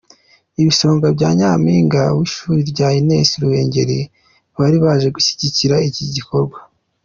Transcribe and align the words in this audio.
Ibisonga 0.61 1.05
bya 1.17 1.29
Nyampinga 1.39 2.01
w'ishuri 2.17 2.59
rya 2.71 2.87
Ines 2.99 3.29
Ruhengeri 3.41 3.99
bari 4.57 4.77
baje 4.83 5.07
gushyigikira 5.15 5.75
iki 5.89 6.05
gikorwa. 6.15 6.57